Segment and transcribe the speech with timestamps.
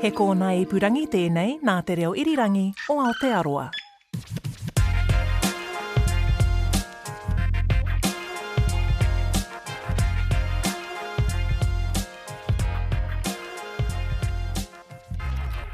[0.00, 2.60] He kōna e purangi tēnei nā te reo irirangi
[2.94, 3.64] o Aotearoa.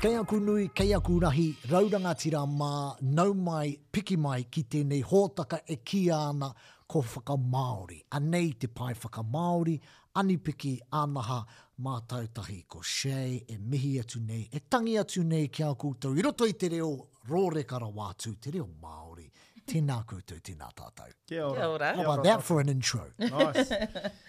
[0.00, 5.02] Kei aku nui, kei aku rahi, rauranga tira mā, nau mai, piki mai ki tēnei
[5.04, 6.48] hōtaka e ki ana
[6.86, 9.80] ko A nei te pai whakamaori,
[10.16, 11.45] anipiki, anaha,
[11.82, 16.16] mātautahi ko Shea e mihi atu nei, e tangi atu nei kia koutou.
[16.16, 16.91] I roto i te reo
[17.28, 19.28] rōre karawātū, te reo Māori.
[19.64, 21.10] Tēnā koutou, tēnā tātou.
[21.27, 21.56] Kia ora.
[21.56, 21.95] Kia ora.
[21.97, 23.06] How about that for an intro?
[23.19, 23.73] Nice.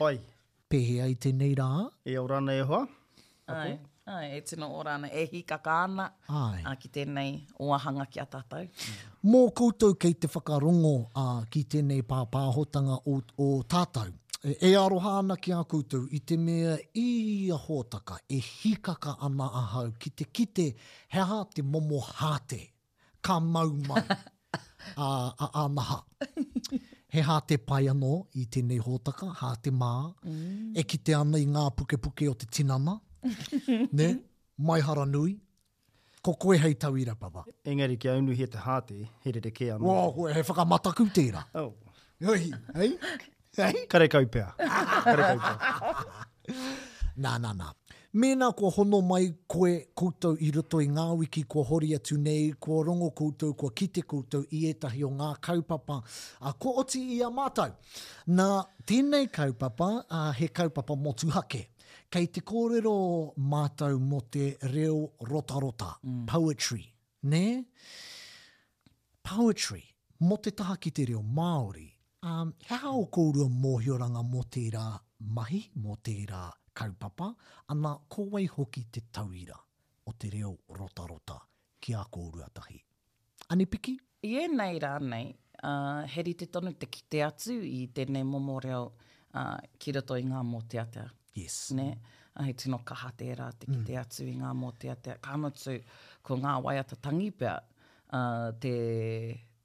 [0.01, 0.19] Oi.
[0.69, 1.89] Pehe ai nei rā.
[2.05, 2.85] E ora nei e hoa.
[3.47, 3.77] Ai.
[4.07, 6.59] Ai, e tino ora ana, e hi kaka ana, Ai.
[6.69, 8.67] a ki tēnei o ahanga ki a tātou.
[9.25, 14.13] Mō koutou kei te whakarongo a ki tēnei pāpāhotanga o tātou
[14.45, 17.05] e aroha ana ki a koutou i te mea i
[17.53, 20.65] a hōtaka e hikaka ana a hau ki te kite
[21.15, 22.59] hea te momo hāte
[23.25, 24.03] ka mau mai
[24.99, 25.99] a, a, a naha.
[27.13, 29.51] He hā te pai anō i tēnei hōtaka, hā
[29.81, 29.91] mā,
[30.23, 30.77] mm.
[30.77, 32.99] e ki te ana i ngā puke puke o te tinana,
[33.91, 34.09] ne,
[34.61, 35.39] mai hara nui,
[36.21, 37.45] ko koe hei tau ira papa.
[37.63, 39.81] Engari ki aunu he te hā te, he re te ke anō.
[39.87, 41.45] Wow, he whakamataku tēra.
[41.55, 41.73] Oh.
[42.21, 42.93] Hei, hei.
[43.87, 44.55] Kare kau pea.
[45.03, 45.75] Kare kau pea.
[47.23, 47.69] nā, nā, nā.
[48.15, 52.53] Mēnā kua hono mai koe koutou i roto i ngā wiki, kua hori atu nei,
[52.63, 55.97] kua rongo koutou, kua kite koutou i etahi o ngā kaupapa.
[56.47, 57.73] A ko oti i a mātou.
[58.31, 58.47] Nā,
[58.87, 61.65] tēnei kaupapa, a he kaupapa mō tuhake.
[62.11, 62.95] Kei te kōrero
[63.51, 66.21] mātou mō te reo rotarota, mm.
[66.31, 66.85] poetry.
[67.27, 67.43] Nē?
[69.27, 69.83] Poetry.
[70.23, 71.89] Mō te taha ki te reo Māori.
[72.25, 74.81] Um, he ha o kōrua mōhioranga mō tērā
[75.37, 76.39] mahi, mō tērā
[76.75, 77.27] kaupapa,
[77.69, 79.59] anā kōwai hoki te tauira
[80.09, 80.49] o te reo
[80.79, 81.37] rotarota rota,
[81.85, 82.79] ki a kōrua tahi.
[83.53, 83.93] Ani piki?
[84.25, 85.29] Ie nei rā nei,
[85.61, 90.25] uh, heri te tonu te ki atu i tēnei momo reo uh, ki roto i
[90.25, 91.05] ngā mō te atea.
[91.37, 91.59] Yes.
[91.77, 91.89] Ne?
[92.33, 94.01] Uh, he tino kaha tērā te kite te mm.
[94.01, 95.21] atu i ngā mō te atea.
[95.27, 95.77] Kāmatu,
[96.25, 98.73] ko ngā waiata tangipea, uh, te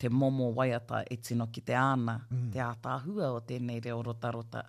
[0.00, 2.48] te momo waiata e tino ki te ana, mm.
[2.54, 4.62] te ātāhua o tēnei reo rota rota.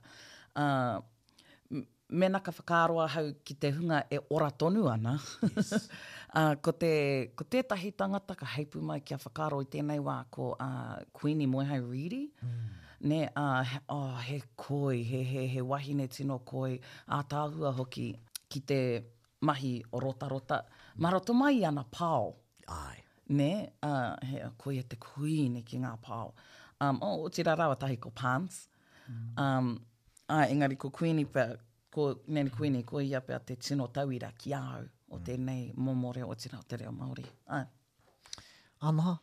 [0.51, 1.83] Uh,
[2.21, 5.13] mena ka whakaaroa hau ki te hunga e ora tonu ana.
[5.47, 5.71] Yes.
[5.87, 6.91] uh, ko, te,
[7.39, 10.97] ko te tahi tangata ka heipu mai ki a whakaaro i tēnei wā ko uh,
[11.15, 12.25] Queenie Moehai Reedy.
[12.43, 12.65] Mm.
[13.09, 16.75] Ne, uh, he, oh, he koi, he, he, he wahine tino koi,
[17.19, 18.11] ātāhua hoki
[18.51, 18.81] ki te
[19.47, 20.59] mahi o rota rota.
[21.01, 22.33] Maroto mai ana pao.
[22.67, 22.99] Ai
[23.31, 23.51] ne,
[23.85, 26.27] uh, he, koe e te kuini ki ngā pāo.
[26.83, 28.61] Um, o, oh, o te rarawa tahi ko pants.
[29.07, 29.21] Mm.
[29.43, 29.69] Um,
[30.37, 31.45] a, engari ko kuini pe,
[31.93, 35.25] ko nene kuini, ko ia pe a te tino tauira ki au, o mm.
[35.27, 37.25] tēnei momore o te rao te reo Māori.
[37.57, 37.63] Ai.
[38.89, 39.17] Anaha,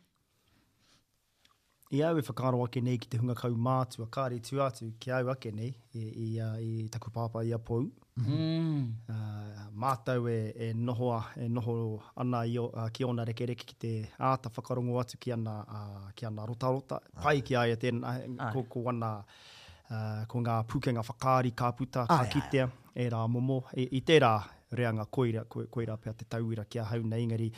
[1.91, 5.13] i au e whakaro ake nei ki te hunga kau mātua, kāre tu atu, ki
[5.17, 7.87] au ake nei i, i, uh, i taku pāpā i apou.
[8.19, 8.25] Mm.
[8.25, 8.91] Mm-hmm.
[9.15, 11.77] Uh, mātau e, e noho, e noho
[12.25, 13.95] ana i, uh, ki ona reke reke ki te
[14.33, 17.01] āta whakarongo atu ki ana, uh, ki ana rota rota.
[17.15, 17.23] Ah.
[17.31, 17.43] Pai ai.
[17.49, 18.51] ki ai a tēnā, ah.
[18.53, 23.25] ko, ko ana uh, ko ngā pūkenga whakāri kā puta, ai, kā kitea, e rā
[23.33, 23.63] momo.
[23.75, 24.35] I, i tērā
[24.77, 27.49] reanga koira, koira pia te tauira ki a hau nei, ngari,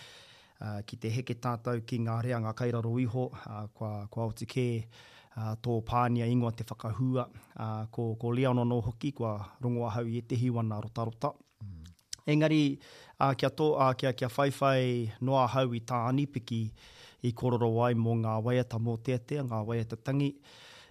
[0.64, 4.32] uh, ki te heke tātou ki ngā reanga kairaro iho uh, ah, kwa, kwa o
[4.36, 4.88] te uh,
[5.36, 7.26] ah, tō pānia ingoa te whakahua
[7.56, 9.34] uh, ko, ko Leono no hoki kua
[9.64, 11.32] rongo ahau i etehi wana rota rota.
[11.64, 11.84] Mm.
[12.26, 12.78] Engari,
[13.18, 16.62] a kia tō, a kia, kia whaiwhai noa ahau i tā anipiki
[17.28, 20.32] i kororo wai mō ngā waiata mō teatea, ngā waiata tangi.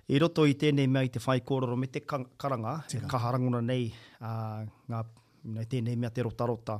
[0.10, 3.06] I roto i tēnei mea i te whai kororo me te karanga, Tika.
[3.06, 5.04] e kaharanguna nei uh, ngā,
[5.56, 6.80] nei tēnei mea te rota rota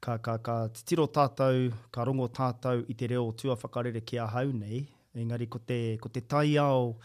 [0.02, 4.28] ka, ka, ka titiro tātou, ka rongo tātou i te reo tua whakarere ki a
[4.36, 4.84] hau nei.
[5.16, 6.96] Engari, ko te, ko te tai ao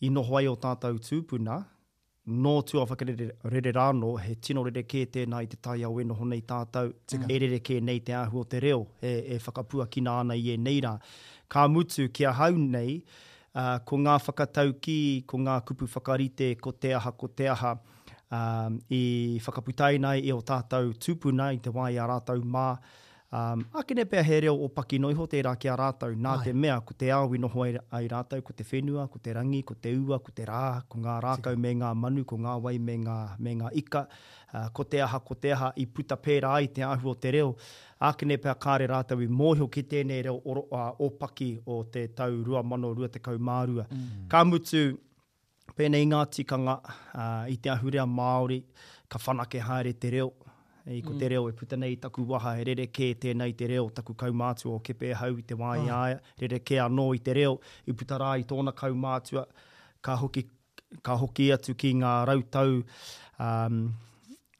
[0.00, 1.58] i noho ai o tātou tūpuna,
[2.44, 6.26] no tua whakarere rano, he tino rere kē tēnā i te tai ao e noho
[6.28, 7.26] nei tātou, Tika.
[7.28, 10.52] e rere kē nei te ahu o te reo, e, e whakapua kina ana i
[10.54, 10.94] e nei rā.
[11.48, 13.00] Ka mutu ki a hau nei,
[13.56, 14.96] uh, ko ngā whakatau ki,
[15.30, 17.74] ko ngā kupu whakarite, ko te aha, ko te aha,
[18.30, 19.02] um, i
[19.44, 22.68] whakaputai i o tātou tūpuna, i te wai a rātou mā,
[23.32, 26.44] Um, a kine pia he reo o paki noi ho te rākia rātau, nā Ai.
[26.46, 28.08] te mea, ko te awi noho ai, ai
[28.40, 31.56] ko te whenua, ko te rangi, ko te ua, ko te rā, ko ngā rākau
[31.60, 34.06] me ngā manu, ko ngā wai me ngā, me ngā ika,
[34.54, 37.30] uh, ko te aha, ko te aha, i puta pērā ai te ahu o te
[37.36, 37.52] reo.
[38.00, 41.82] A kine pia kāre rātau i mōhio ki tēnei reo o, uh, o paki o
[41.84, 43.84] te tau rua mano rua te kaumārua.
[43.92, 44.24] Mm.
[44.32, 44.86] Ka mutu,
[45.76, 48.62] pēnei ngā tikanga uh, i te ahurea Māori,
[49.08, 50.30] ka whanake haere te reo,
[50.88, 51.18] e ko mm.
[51.20, 54.76] te reo e puta nei taku waha e rere ke tēnei te reo taku kaumātua
[54.76, 55.88] o kepe hau i te wāi oh.
[55.94, 56.02] Ah.
[56.04, 57.54] ai, rere ke anō i te reo
[57.86, 59.42] i puta rā i tōna kaumātua
[60.02, 60.44] ka hoki,
[61.04, 63.76] ka hoki atu ki ngā rautau um,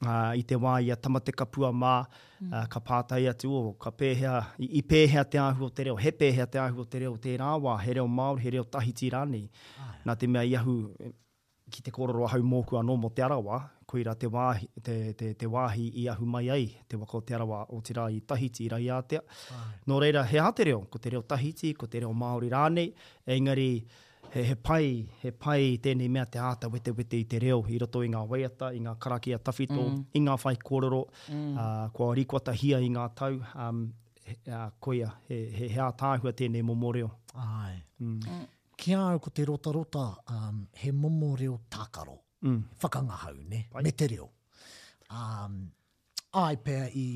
[0.05, 2.51] uh, i te wāi a tamateka pua mā mm.
[2.53, 5.97] uh, ka pātai atu o ka pēhea, i, i pēhea te ahu o te reo
[6.05, 9.09] he pēhea te ahu o te reo te rāwā he reo Māori, he reo Tahiti
[9.23, 9.25] oh.
[10.05, 10.77] nā te mea i ahu
[11.69, 15.47] ki te kororo hau mōku anō mo te arawa, koi te, wahi, te, te, te
[15.49, 18.69] wāhi i ahu mai ai, te wako te arawa o te rā i tahiti i
[18.73, 19.21] rai ātea.
[19.89, 22.89] Nō reira, he ate reo, ko te reo tahiti, ko te reo Māori rānei,
[23.37, 23.69] engari,
[24.33, 24.89] he, he pai,
[25.23, 28.25] he pai tēnei mea te āta wete wete i te reo, i roto i ngā
[28.33, 30.03] waiata, i ngā karakia tawhito, mm.
[30.19, 31.49] i ngā whai kororo, mm.
[31.55, 33.85] uh, kua rikwata hia i ngā tau, um,
[34.27, 37.11] he, uh, koia, he, he, he ātāhua tēnei momoreo.
[37.37, 37.77] Ai.
[37.99, 38.21] Mm.
[38.25, 38.47] Mm
[38.79, 40.03] kia au ko te rota rota,
[40.35, 42.17] um, he momo reo tākaro.
[42.43, 42.61] Mm.
[42.81, 43.65] Whakangahau, ne?
[43.71, 43.83] Pai.
[43.83, 44.29] Me te reo.
[45.21, 45.57] Um,
[46.39, 47.07] ai pēr i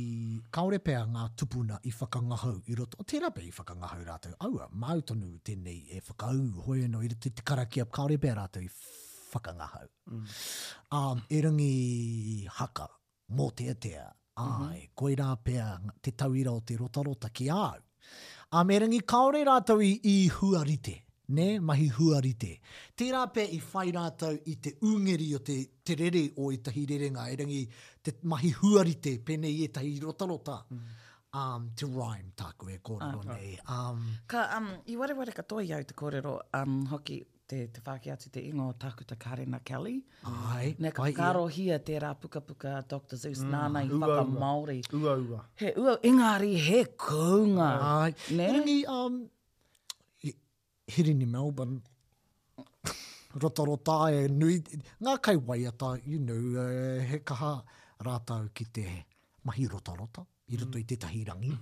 [0.55, 2.97] kaore pēr ngā tupuna i whakangahau i roto.
[3.01, 4.33] O tērā pēr i whakangahau rātou.
[4.47, 8.71] Aua, mautonu tēnei e whakau hoeno i roto te karakia kaore pēr rātou i
[9.31, 9.87] whakangahau.
[10.11, 10.35] Mm.
[10.99, 11.71] Um, e rungi
[12.59, 12.89] haka
[13.39, 14.09] mō te atea.
[14.09, 14.61] Mm-hmm.
[14.63, 14.93] Ai, mm -hmm.
[14.97, 17.77] koi rā pēr te tauira o te rotarota ki au.
[17.81, 17.89] Um,
[18.53, 20.95] A me rangi kaore rātou i, i huarite
[21.29, 22.57] ne mahi huarite.
[22.97, 27.27] Tērā pē i whai rātou i te ungeri o te terere o i tahi rerenga,
[27.31, 27.61] e rangi
[28.03, 30.63] te mahi huarite pene i e tahi rotarota.
[30.71, 30.81] Mm.
[31.33, 33.57] Um, to rhyme tāku e kōrero oh, nei.
[33.65, 33.89] Ah.
[33.95, 37.81] Um, ka, um, i ware ware katoa i au te kōrero um, hoki te, te
[37.87, 39.95] whāke atu te ingo tāku ta Karina Kelly.
[40.29, 41.15] Ai, ne, ka ai.
[41.17, 43.17] Nei, te rā puka puka Dr.
[43.17, 44.77] Zeus mm, nāna i whaka Māori.
[44.93, 45.41] Ua, ua.
[45.55, 47.69] He ua, ingari he kounga.
[48.05, 48.13] Ai.
[48.37, 48.51] Nē?
[48.59, 49.21] Rangi, um,
[50.87, 51.79] hiri ni Melbourne,
[53.39, 54.59] rotarota e nui,
[55.01, 57.61] ngā kai waiata, you know, uh, he kaha
[58.05, 58.83] rātau ki te
[59.45, 60.81] mahi rotarota, i roto mm.
[60.81, 61.55] i te tahirangi.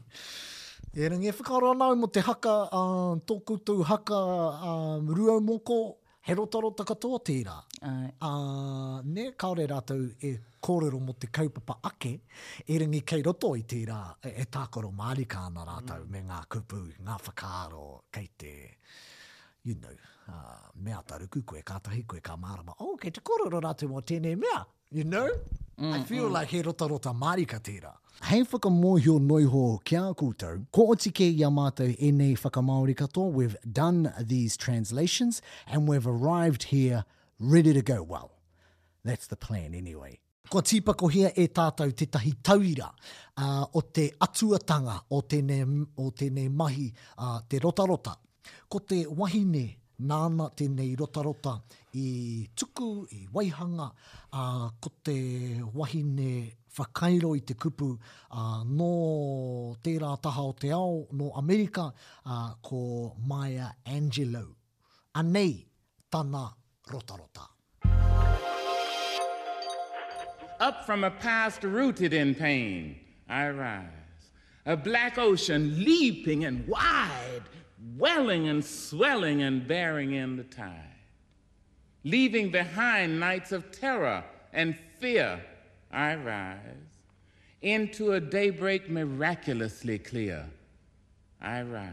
[0.94, 5.78] E rangi e whakaro nāu mo te haka, uh, tōku tū haka uh, rua moko,
[6.22, 7.56] he rotarota katoa tērā.
[7.82, 10.34] Uh, ne, kaore rātau e
[10.64, 12.18] kōrero mo te kaupapa ake,
[12.66, 16.12] e rangi kei roto i tērā, e, e tākoro Mārika ana rātau, mm.
[16.12, 18.54] me ngā kupu, ngā whakaro, kei te
[19.64, 19.90] you know,
[20.28, 24.38] uh, mea taruku koe, katahi koe, ka marama, oh, kei te kororo rātou mō tēnei
[24.40, 25.30] mea, you know?
[25.80, 26.32] Mm, I feel mm.
[26.32, 27.92] like he rota rota māri ka tērā.
[28.28, 32.96] Hei whakamōhio noiho ki a kūtau, ko o tike i a mātou e nei whakamāori
[33.00, 37.06] kato, we've done these translations and we've arrived here
[37.40, 38.32] ready to go well.
[39.04, 40.20] That's the plan anyway.
[40.52, 42.90] Ko tīpako hea e tātou te tahi tauira
[43.38, 45.64] uh, o te atuatanga, o tēnei,
[45.98, 48.18] o tēnei mahi, uh, te rotarota.
[48.18, 48.18] Rota.
[48.72, 49.64] Ko te wahine
[50.12, 51.52] nāna tēnei rotarota
[52.04, 53.90] i tuku, i waihanga,
[54.34, 54.46] a,
[54.82, 55.16] ko te
[55.82, 57.90] wahine whakairo i te kupu
[58.32, 58.88] a, no
[59.88, 60.90] tērā taha o te ao
[61.22, 61.86] no Amerika
[62.26, 62.82] a, ko
[63.34, 64.50] Maya Angelou.
[65.14, 65.56] A nei,
[66.10, 66.46] tana
[66.88, 67.48] rotarota.
[70.62, 72.96] Up from a past rooted in pain,
[73.28, 74.30] I rise.
[74.68, 77.44] A black ocean leaping and wide
[77.98, 80.72] welling and swelling and bearing in the tide,
[82.04, 84.24] leaving behind nights of terror
[84.54, 85.44] and fear.
[85.94, 86.60] I rise
[87.62, 90.46] into a daybreak miraculously clear.
[91.42, 91.92] I rise,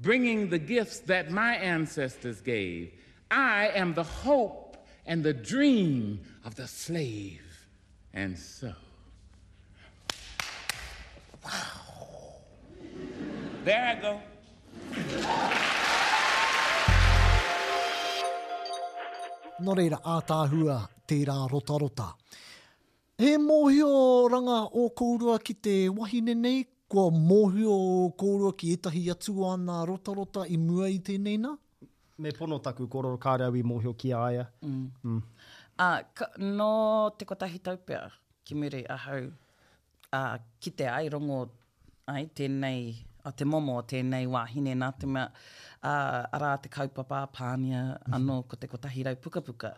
[0.00, 2.92] bringing the gifts that my ancestors gave.
[3.30, 7.40] I am the hope and the dream of the slave.
[8.14, 8.72] And so,
[11.42, 12.30] wow.
[13.64, 14.20] there I go.
[19.62, 22.12] No reira, ātāhua tērā rotarota.
[23.22, 23.90] He mōhio
[24.32, 29.82] ranga o kourua ki te wahine nei, ko mōhio o kourua ki etahi atu ana
[29.88, 31.52] rotarota i mua i tēnei nā?
[32.18, 34.44] Me pono taku kororo kāre au i mōhio ki aia.
[34.66, 34.82] Mm.
[35.06, 35.22] Mm.
[35.80, 36.68] Uh, ka, no
[37.18, 38.02] te kotahi taupea
[38.46, 41.40] ki muri ahau uh, ki te ai rongo
[42.12, 42.84] ai tēnei
[43.24, 47.82] a te momo o tēnei wāhine nā te mea a, a rā te kaupapa pānia
[47.90, 48.14] mhm.
[48.18, 49.74] anō ko te kotahi rau puka.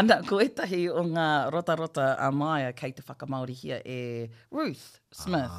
[0.00, 1.74] Anā, ko etahi o ngā rota
[2.16, 5.50] a Maia kei te whakamauri hia e Ruth Smith.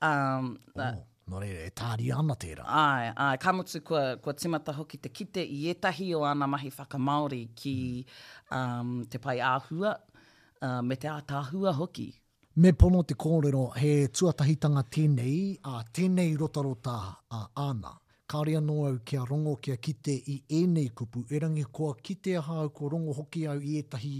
[0.00, 0.38] Ah.
[0.38, 0.96] Um, oh.
[1.28, 2.64] No re, e tāri ana tērā.
[2.66, 7.44] Ai, ai, kamutu kua, kua timata hoki te kite i etahi o ana mahi whakamauri
[7.54, 8.56] ki mm.
[8.56, 12.08] um, te pai āhua, uh, me te ātāhua hoki.
[12.54, 16.94] Me pono te kōrero he tuatahitanga tēnei, a tēnei rotarota
[17.32, 17.94] a āna.
[18.28, 22.58] Kāria no au kia rongo kia kite i e nei kupu, erangi koa kite aha
[22.60, 24.18] au ko rongo hoki au i etahi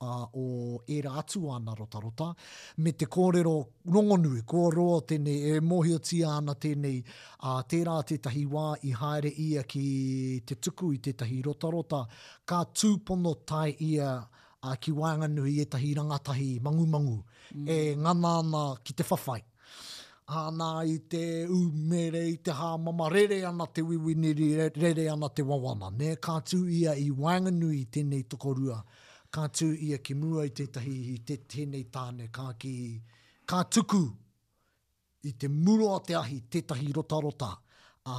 [0.00, 2.28] a, o era atu āna rotarota.
[2.78, 3.54] Me te kōrero
[3.96, 7.00] rongonui, ko roa tēnei e mōhio ti āna tēnei
[7.50, 9.82] a tērā tētahi wā i haere ia ki
[10.46, 12.04] te tuku i tētahi rotarota.
[12.46, 17.16] Ka tūpono tai ia rotarota a ki wāngan nui e tahi rangatahi mangu mangu
[17.54, 17.66] mm.
[17.68, 19.42] e nganana ki te whawhai.
[20.28, 25.28] Ana i te umere i te hāmama rere ana te wiwi ni wiwini rere ana
[25.28, 25.90] te wawana.
[25.98, 28.78] Ne kā tū ia i wāngan nui tēnei tokorua.
[29.34, 32.30] Kā tū ia ki mua i te tahi i te tēnei tāne.
[32.30, 32.72] Kā, ki,
[33.50, 34.02] kā tuku
[35.26, 37.50] i te muro a te ahi tētahi rota rota.
[38.06, 38.16] A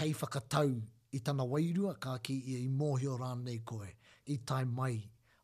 [0.00, 0.74] hei whakatau
[1.14, 3.92] i tana wairua kā ki ia i mōhio rānei koe.
[4.30, 4.98] I tai mai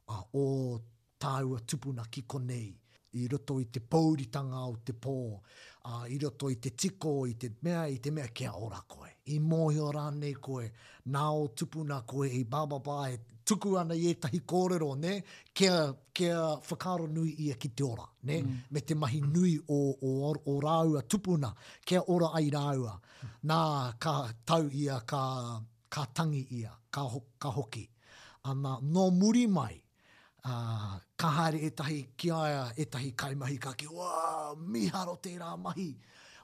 [0.08, 0.80] a o
[1.18, 2.74] tāua tupuna ki konei
[3.16, 5.12] i roto i te pōritanga o te pō,
[5.88, 9.08] a i roto i te tiko, i te mea, i te mea kia ora koe.
[9.32, 10.66] I mōhio rānei koe,
[11.14, 15.14] nā o tupuna koe, i bababā, e tuku ana i etahi kōrero, ne?
[15.54, 15.78] Kia,
[16.12, 18.42] kia whakaro nui ia ki te ora, ne?
[18.42, 18.60] Mm.
[18.76, 21.54] Me te mahi nui o, o, o rāua tupuna,
[21.88, 22.98] kia ora ai rāua.
[23.48, 23.60] Nā
[24.02, 25.24] ka tau ia, ka,
[25.88, 27.88] ka tangi ia, ka, ho, ka hoki.
[28.44, 29.72] Ana, nō no muri mai,
[30.48, 35.88] uh, kahare e tahi ki aia e tahi kaimahi ka ki, wā, miharo tērā mahi.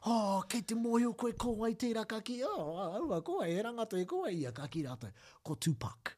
[0.07, 3.99] Oh, kei te mōhio koe kōwa i tērā ka ki, oh, aua, kōwa, e rangato
[4.01, 5.13] e kōwa ia a ka ki rātou.
[5.47, 6.17] Ko Tupac.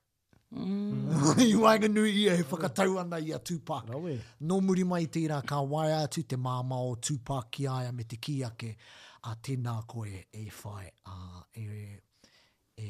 [0.55, 1.12] Mm.
[1.50, 3.91] I wāinga nui ia he whakatau ana ia a Tupac.
[3.93, 4.17] Rawe.
[4.41, 8.17] No muri mai tērā ka wai atu te māma o Tupac ki aia me te
[8.17, 8.73] ki ake.
[9.29, 11.69] A tēnā koe e whai, a e,
[12.76, 12.88] e, e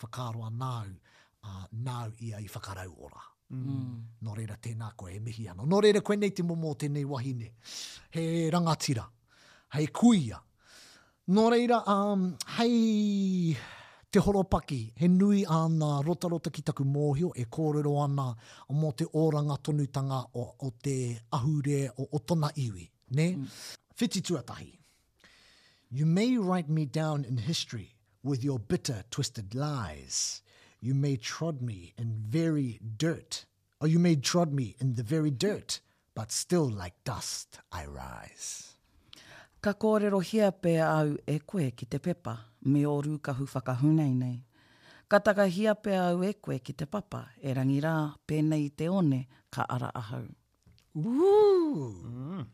[0.00, 0.92] whakaroa nāu,
[1.44, 3.31] uh, nāu ia i whakarau ora.
[3.52, 3.88] Mm.
[4.24, 5.66] Nō reira tēnā koe e mihi ana.
[5.70, 7.50] Nō reira koe nei te momo o tēnei wahine.
[8.14, 9.04] He rangatira.
[9.76, 10.38] Hei kuia.
[11.28, 12.22] Nō reira, um,
[12.56, 13.54] hei
[14.12, 18.26] te horopaki, he nui ana rotarota ki taku mōhio, e kōrero ana
[18.78, 20.96] mō te oranga tonutanga o, o te
[21.32, 22.20] ahure o, o
[22.64, 22.88] iwi.
[23.10, 23.28] Ne?
[23.36, 23.46] Mm.
[24.00, 24.78] Whiti tuatahi.
[25.90, 30.40] You may write me down in history with your bitter twisted lies.
[30.82, 33.46] You may trod me in very dirt,
[33.80, 35.78] or you may trod me in the very dirt,
[36.12, 38.74] but still like dust I rise.
[39.62, 42.34] Ka kōrero hia pē au e koe ki te pepa,
[42.66, 44.40] me o rūkahu whakahunei nei.
[45.08, 47.94] Ka taka hia pē au e koe ki te papa, e rangi rā
[48.26, 49.22] pēnei te one
[49.54, 50.26] ka ara ahau.
[50.98, 51.94] Ooh!
[52.10, 52.46] Mm.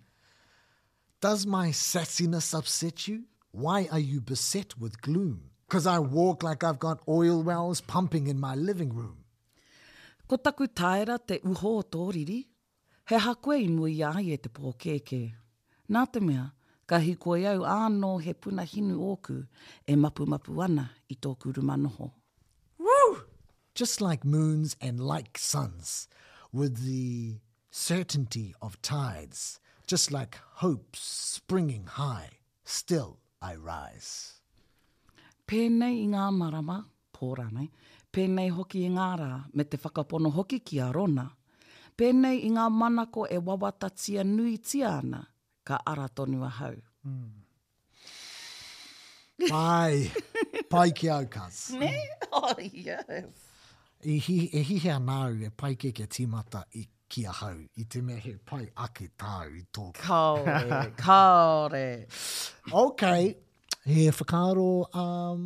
[1.22, 3.24] Does my sassiness upset you?
[3.52, 5.48] Why are you beset with gloom?
[5.68, 9.24] because I walk like I've got oil wells pumping in my living room.
[10.26, 12.44] Ko taku te uho o tōriri,
[13.08, 15.32] he hakoe i mui ai e te pōkeke.
[15.90, 16.52] Nā te mea,
[16.86, 19.44] ka hikoe au ānō he puna hinu ōku
[19.86, 21.34] e mapu mapu ana i tō
[22.78, 23.16] Woo!
[23.74, 26.08] Just like moons and like suns,
[26.50, 32.30] with the certainty of tides, just like hopes springing high,
[32.64, 34.37] still I rise.
[35.48, 36.78] pēnei i ngā marama,
[37.16, 37.68] pōra nei,
[38.12, 41.26] pēnei hoki i ngā rā me te whakapono hoki ki a rona.
[41.98, 45.24] Pēnei i ngā manako e wawatatia nui tiana
[45.66, 46.76] ka ara tonu a hau.
[47.04, 47.34] Mm.
[49.48, 51.64] Pai, pai ki au kas.
[51.80, 51.90] Ne?
[52.32, 53.48] Oh, yes.
[54.04, 57.84] I e hi, e hi e pai ke ke tīmata i ki a hau, i
[57.84, 59.96] te me he pai ake tāu i tōku.
[59.98, 62.06] Kaore, kaore.
[62.70, 63.36] Okay
[63.88, 64.68] he whakaro
[65.04, 65.42] um,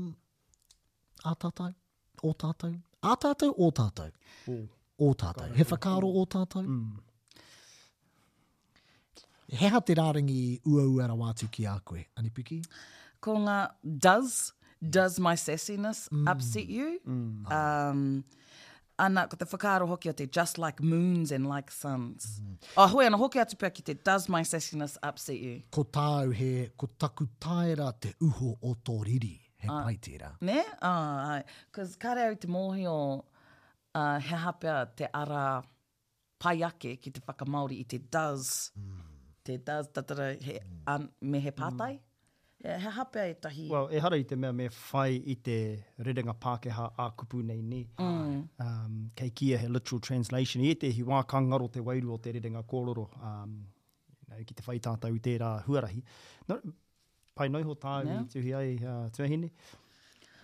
[1.25, 1.73] a tātou,
[2.23, 2.75] o tātou,
[3.11, 4.11] a tātou, o tātou,
[4.55, 4.57] o,
[5.11, 6.65] o tātou, he whakaro o tātou.
[6.75, 6.93] Mm.
[9.63, 12.59] He ha te rārangi ua ua ra wātu ki a koe, Anipiki?
[13.23, 13.59] Ko ngā
[14.09, 14.29] does,
[14.99, 16.27] does my sassiness mm.
[16.35, 16.87] upset you?
[17.07, 17.13] Mm.
[17.13, 17.31] Um,
[17.63, 17.93] ah
[18.99, 22.41] ana ko te whakaaro hoki o te just like moons and like suns.
[22.41, 22.57] Mm.
[22.77, 25.63] Oh, hui ana hoki atu pia ki te does my sassiness upset you?
[25.71, 30.35] Ko tāu he, ko taku tāera te uho o tō riri, he uh, pai tira.
[30.41, 30.63] Ne?
[30.83, 33.25] Ah, uh, Because kare au te mōhi o uh,
[33.95, 35.63] ah, he hapea te ara
[36.39, 39.01] pai ake ki te whakamauri i te does, mm.
[39.45, 40.73] te does, tatara, mm.
[40.87, 41.95] an, me he pātai.
[41.99, 42.07] Mm.
[42.65, 43.65] Yeah, he hape ai tahi.
[43.71, 45.55] Well, e hara i te mea me whai i te
[46.09, 47.81] redenga Pākehā a kupu nei ne.
[48.09, 48.37] Mm.
[48.67, 50.63] Um, kei kia he literal translation.
[50.65, 53.09] E te hi wā kangaro te wairu o te redenga kororo.
[53.31, 53.57] Um,
[54.19, 56.05] you know, ki te whai tātou i tērā huarahi.
[56.53, 56.61] No,
[57.41, 58.23] pai noiho tāu yeah.
[58.23, 59.51] i tuhi ai uh, tuahine.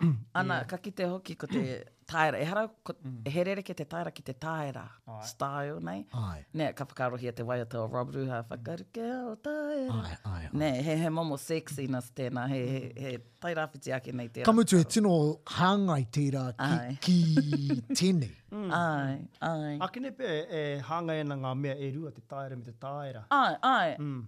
[0.00, 0.66] Ana, yeah.
[0.74, 1.64] ka kite hoki ko te
[2.08, 2.40] taira.
[2.40, 3.10] E hara, ko, mm.
[3.10, 3.26] Mm-hmm.
[3.26, 5.20] E he rere ke te taira ki te taira ai.
[5.28, 6.00] style, nei?
[6.16, 6.42] Ai.
[6.56, 10.00] Ne, ka whakarohi a te wai o te o Rob Ruha, whakaruke o taira.
[10.00, 10.48] Ai, ai, ai.
[10.62, 13.00] Ne, he, he momo sexy na stena, he, he, mm.
[13.06, 14.42] he taira whiti ake nei te.
[14.48, 15.12] Kamutu he tino
[15.58, 18.30] hangai tira ki, ki tini.
[18.52, 18.72] mm.
[18.80, 19.18] Ai,
[19.52, 19.76] ai.
[19.88, 23.26] Ake ne pe e hangai na ngā mea e rua te taira me te taira.
[23.38, 23.92] Ai, ai.
[24.00, 24.18] Mm.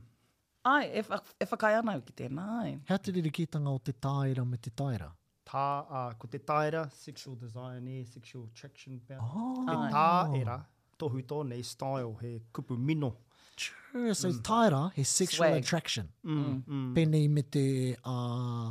[0.68, 2.74] Ai, e, wha, e whakai ana ki tēnā, ai.
[2.90, 5.08] Hea te rikitanga o te taira me te taira?
[5.46, 9.00] tā, uh, ko te taira, sexual desire ne, sexual attraction.
[9.18, 10.58] Oh, e tā era,
[11.00, 13.16] tohu tō nei style, he kupu mino.
[13.60, 14.38] True, so mm.
[14.46, 15.62] taira, he sexual Swag.
[15.62, 16.08] attraction.
[16.24, 16.62] Mm, mm.
[16.80, 16.88] mm.
[16.96, 17.64] Pēnei me te,
[18.04, 18.70] uh,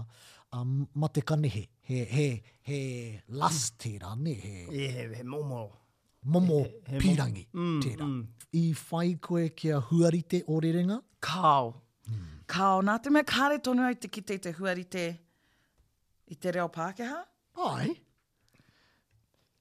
[0.53, 0.65] uh,
[0.97, 2.27] mate te kanehe, he, he,
[2.69, 2.81] he
[3.29, 3.83] lust mm.
[3.85, 4.55] tērā ne, he.
[4.69, 5.67] E, he, he momo.
[6.27, 7.85] Momo he, he pirangi he mm, momo.
[7.85, 8.03] tērā.
[8.07, 8.25] Mm,
[8.59, 10.97] I whai koe kia huarite o re ringa?
[11.23, 11.69] Kao.
[12.09, 12.25] Mm.
[12.49, 15.03] Kao, nā te mea kāre tonu ai te kite te huarite.
[15.13, 15.25] Kao.
[16.31, 17.23] I te reo Pākehā?
[17.57, 17.95] Ai.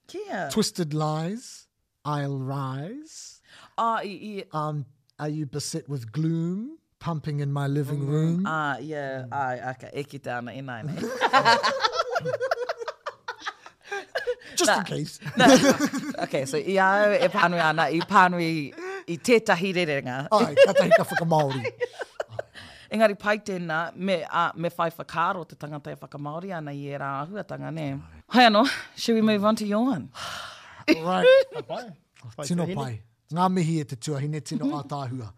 [0.07, 0.51] Kia.
[0.53, 1.67] Twisted Lies,
[2.05, 3.41] I'll Rise.
[3.79, 4.45] Ah, i, i.
[4.53, 4.85] Um,
[5.19, 6.79] are you beset with gloom?
[7.01, 8.09] Pumping in my living mm.
[8.09, 8.43] room.
[8.47, 9.25] Ah, yeah.
[9.29, 9.33] Mm.
[9.33, 10.95] Ai, aka, e ki tāna e nai nei.
[14.57, 15.21] Just in case.
[15.37, 15.49] nah.
[16.25, 18.49] okay, so i au e pānui ana, i pānui
[19.07, 20.17] i tētahi rerenga.
[20.33, 21.73] Ai, ka tahi ka whakamaori.
[22.89, 26.99] Engari, pai tēnā, me, a, me whai whakaro te tangata e whakamauri ana i e
[27.01, 27.87] rā ahuatanga, ne?
[28.33, 28.63] Hai anō,
[28.97, 30.09] should we move on to your one?
[31.05, 31.57] right.
[32.45, 32.93] tino pai.
[33.37, 35.33] Ngā mihi e te tuahine, tino a tāhua.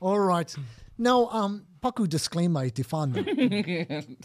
[0.00, 0.54] All right.
[0.96, 3.24] Now, um, paku disclaimer i te whānau.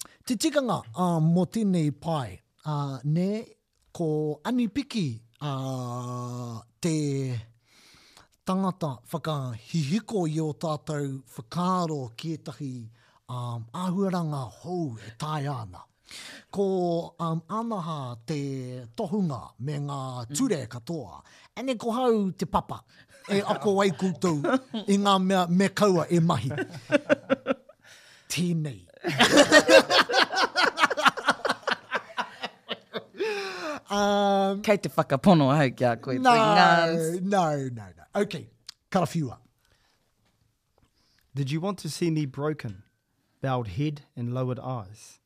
[0.28, 3.44] te tikanga uh, um, mo tēnei pai, uh, ne,
[3.92, 4.12] ko
[4.46, 5.08] anipiki
[5.42, 7.00] uh, te
[8.46, 12.88] tangata whakahihiko i o tātou whakaaro kietahi
[13.30, 15.84] um, ahuranga hou e tai ana.
[16.52, 16.66] Ko
[17.20, 20.02] um, anaha te tohunga me ngā
[20.36, 20.68] ture mm.
[20.74, 21.22] katoa,
[21.58, 22.82] ene ko hau te papa
[23.30, 24.42] e ako ai kultou
[24.88, 26.50] i ngā mea me kaua e mahi.
[28.32, 28.80] Tēnei.
[33.92, 36.18] um, Kei te whakapono hau ki a koe.
[36.20, 36.36] No,
[37.22, 37.92] no, no, no.
[38.16, 38.46] Okay,
[38.92, 39.38] karawhiua.
[41.34, 42.84] Did you want to see me broken?
[43.42, 45.20] Bowed head and lowered eyes.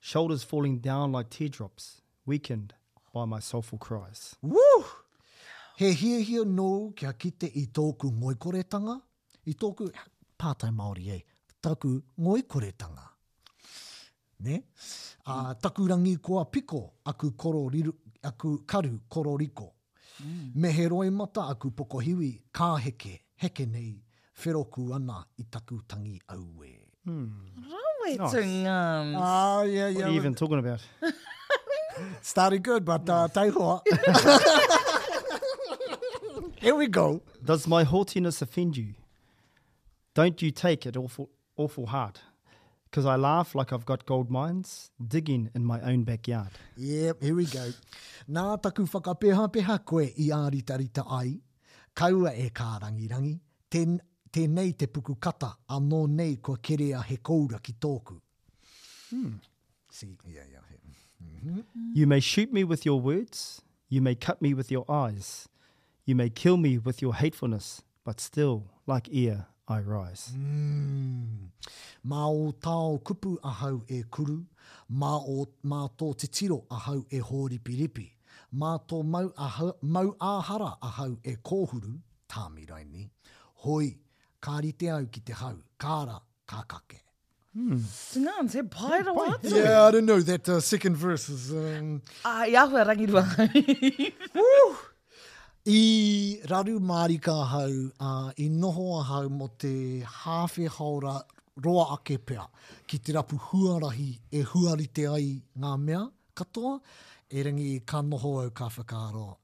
[0.00, 2.74] Shoulders falling down like teardrops, weakened
[3.14, 4.34] by my soulful cries.
[4.42, 4.58] Woo!
[5.76, 9.00] He hia hia nō kia kite i tōku ngoikoretanga.
[9.46, 9.90] I tōku
[10.38, 11.24] pātai Māori e,
[11.62, 13.06] taku ngoikoretanga.
[14.40, 14.56] Ne?
[14.56, 14.62] Mm.
[15.26, 17.92] Uh, taku rangi kua piko, aku, koro riru,
[18.24, 19.54] aku karu kororiko.
[19.54, 19.70] riko.
[20.54, 24.04] Me he roi mata aku pokohiwi kā heke, heke nei,
[24.42, 26.72] wheroku ana i taku tangi aue.
[27.06, 27.46] Mm.
[27.68, 28.30] Rawe nice.
[28.34, 29.16] tungams.
[29.16, 29.94] Ah, yeah, yeah.
[29.98, 30.80] What are you even talking about?
[32.32, 33.80] Started good, but uh, tei hoa.
[36.56, 37.20] Here we go.
[37.42, 38.94] Does my haughtiness offend you?
[40.14, 42.20] Don't you take it awful, awful hard
[42.90, 46.48] because I laugh like I've got gold mines digging in my own backyard.
[46.76, 47.70] Yep, here we go.
[48.28, 51.38] Nā taku whakapeha koe i āritarita ai,
[51.94, 53.38] kaua e kā rangirangi,
[53.70, 54.00] ten,
[54.32, 58.20] tēnei te puku kata, anō nei kua kerea he koura ki tōku.
[59.10, 59.34] Hmm.
[59.90, 60.58] See, yeah, yeah.
[61.22, 61.60] Mm-hmm.
[61.94, 65.48] You may shoot me with your words, you may cut me with your eyes,
[66.06, 69.46] you may kill me with your hatefulness, but still, like ear.
[69.70, 70.32] I rise.
[72.02, 72.38] Mā mm.
[72.42, 74.40] o tāo kupu ahau e kuru,
[74.90, 78.06] mā o mā tō te tiro ahau e hōripiripi,
[78.58, 81.92] mā tō mau, ahau, mau āhara ahau e kōhuru,
[82.26, 83.06] tā mirai ni,
[83.66, 83.92] hoi,
[84.42, 86.18] kā rite au ki te hau, kāra,
[86.50, 86.98] kākake.
[87.52, 87.80] Hmm.
[88.48, 91.52] te paira Yeah, I don't know, that uh, second verse is...
[91.52, 92.02] Um...
[92.24, 93.22] Uh, i ahua rangirua.
[94.34, 94.76] Woo!
[95.68, 101.20] I raru marika kā hau, uh, i noho a hau mo te hāwhi haura
[101.62, 102.46] roa ake pea,
[102.86, 106.80] ki te rapu huarahi e huari te ai ngā mea katoa,
[107.28, 109.36] e rangi i ka noho au ka whakaaro.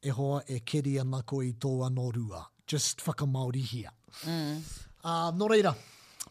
[0.00, 2.46] E hoa e keri ana koe i tō anō rua.
[2.64, 3.90] Just whakamauri hia.
[4.28, 4.62] Mm.
[5.02, 5.74] Uh, no reira,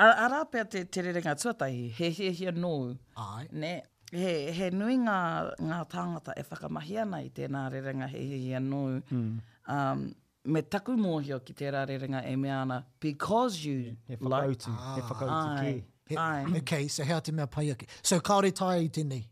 [0.00, 2.96] ara pea te tererenga tuatahi, he he he nou.
[3.16, 3.48] Ai.
[3.52, 3.72] Ne,
[4.12, 5.16] he, he nui ngā,
[5.60, 9.00] ngā tāngata e whakamahi ana i tēnā rerenga he he he nou.
[9.10, 9.38] Mm.
[9.68, 10.12] Um,
[10.44, 14.68] me taku mōhio ki tērā rerenga e me ana, because you he whakautu, like.
[14.68, 14.94] Ah.
[14.94, 15.82] He whakautu, ai.
[16.08, 16.58] he whakautu ki.
[16.60, 17.88] Okay, so hea te mea pai ake.
[18.02, 19.24] So kāore tai i tēnei.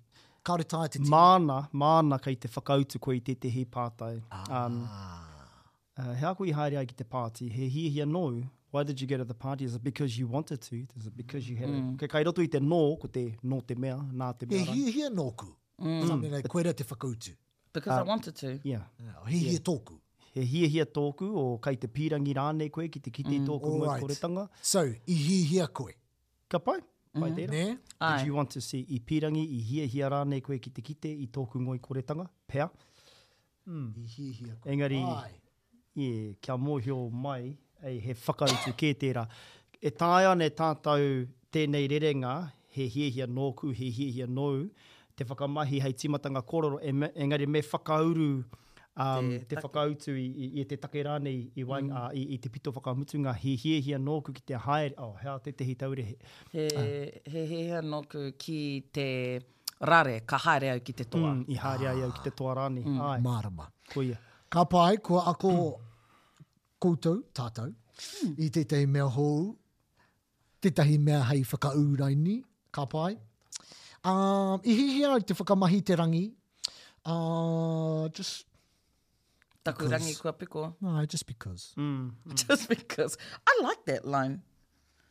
[0.44, 1.08] Kāore tai i tēnei.
[1.08, 4.18] Mana, mana kei te whakautu koe i tētehi pātai.
[4.30, 4.44] Ah.
[4.66, 8.36] Um, uh, hea koe i haere ki te pāti, he he he nou,
[8.70, 9.64] Why did you get at the party?
[9.64, 10.76] Is it because you wanted to?
[10.96, 11.94] Is it because you had mm.
[11.94, 12.00] it?
[12.06, 14.64] Ke kai roto i te nō, ko te nō te mea, nā te mea.
[14.66, 15.48] he, he a nōku.
[15.80, 16.24] Mm.
[16.34, 17.32] Nē, koera te whakautu.
[17.72, 18.52] Because uh, I wanted to.
[18.64, 18.82] Yeah.
[18.98, 19.16] yeah.
[19.26, 19.50] He, yeah.
[19.52, 19.98] he tōku.
[20.32, 23.46] He hia hia tōku o kai te pīrangi rāne koe ki te kite mm.
[23.50, 24.02] tōku mua right.
[24.04, 24.48] kōretanga.
[24.60, 25.94] So, i hi hia koe.
[26.48, 26.80] Ka pai?
[27.18, 27.38] Pai mm.
[27.38, 27.52] tēra?
[27.54, 27.62] Nē?
[28.00, 28.16] Ai.
[28.18, 31.08] Did you want to see i pīrangi, i hia hia rāne koe ki te kite,
[31.08, 32.28] i tōku ngoi kōretanga?
[32.46, 32.68] Pea?
[33.66, 33.88] Mm.
[34.04, 34.70] I hia hia koe.
[34.76, 35.32] Engari, Ai.
[36.02, 37.54] yeah, kia mōhio mai,
[37.86, 39.24] ei, he whakautu kē tērā.
[39.78, 41.04] E tāi ane tātou
[41.54, 42.32] tēnei rerenga,
[42.74, 44.64] he hiehia nōku, he hiehia nōu,
[45.16, 48.28] te whakamahi hei timatanga kororo, e, engari me whakauru
[48.96, 51.92] um, te, te tu i, i, i te take rāne i, mm.
[52.20, 55.74] i, i te pito whakamutunga, he hiehia nōku ki te haere, oh, hea te tehi
[55.78, 56.06] taure.
[56.52, 56.90] He, uh.
[57.26, 58.60] he hiehia nōku ki
[58.94, 59.08] te
[59.80, 61.34] rare, ka haere au ki te toa.
[61.36, 62.06] Mm, I haere ah.
[62.08, 62.82] au ki te toa rāne.
[62.86, 63.02] Mm.
[63.10, 63.18] Ai.
[63.22, 63.70] Marama.
[63.94, 64.18] Koia.
[64.50, 65.52] Ka pai, ko ako
[66.78, 68.34] koutou, tātou, hmm.
[68.38, 69.54] i tētei mea hou,
[70.62, 72.40] tētahi mea hei whakaurai ni,
[72.74, 73.14] ka pai.
[74.06, 76.26] Um, I hihi ai te whakamahi te rangi,
[77.10, 78.44] uh, just
[79.66, 80.60] Taku rangi kua piko.
[80.80, 81.74] No, just because.
[81.76, 82.42] Mm, mm.
[82.48, 83.18] Just because.
[83.46, 84.40] I like that line.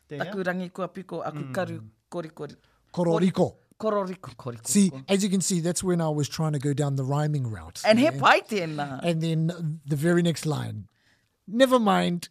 [0.10, 0.24] Deia?
[0.24, 1.52] Taku rangi kua piko, aku mm.
[1.54, 1.76] karu
[2.10, 2.56] kori kori.
[2.92, 3.46] Kororiko.
[3.80, 4.66] Kororiko, koriko.
[4.66, 7.46] See, as you can see, that's when I was trying to go down the rhyming
[7.52, 7.84] route.
[7.86, 8.14] And yeah.
[8.14, 10.88] he pai in And then the very next line.
[11.48, 12.30] never mind.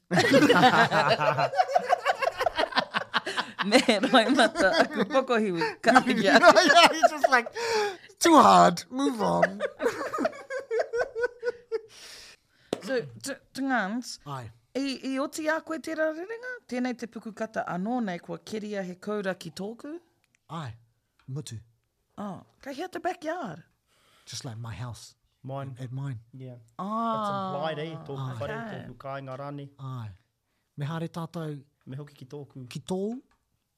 [3.66, 7.48] Meero ei mata aku poko hiu ka yeah, yeah, he's just like,
[8.20, 9.60] too hard, move on.
[12.82, 13.00] so,
[13.52, 14.50] tungans, Ai.
[14.76, 18.82] I, i oti a koe tērā rerenga, tēnei te puku kata anō nei kua keria
[18.86, 19.98] he kaura ki tōku?
[20.50, 20.70] Ai,
[21.26, 21.58] mutu.
[22.18, 23.62] Oh, ka here the backyard.
[24.26, 25.14] Just like my house.
[25.46, 25.74] Mine.
[25.78, 26.18] At mine.
[26.36, 26.54] Yeah.
[26.78, 27.14] Ah.
[27.14, 27.94] It's a wide, eh?
[28.02, 28.34] Tōku ah.
[28.40, 29.68] whare, ngā rāne.
[29.78, 30.08] Ai.
[30.76, 31.54] Me hare tātou.
[31.86, 32.66] Me hoki ki tōku.
[32.68, 33.12] Ki tōu?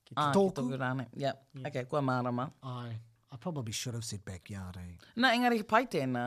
[0.08, 0.54] Ki ah, tōku.
[0.54, 1.06] Ki tōku rāne.
[1.16, 1.42] Yep.
[1.60, 1.66] Yeah.
[1.68, 2.50] Okay, kua mārama.
[2.64, 2.94] Ai.
[3.30, 4.96] I probably should have said backyard, eh?
[5.20, 6.24] Nā, engari ki pai tēnā.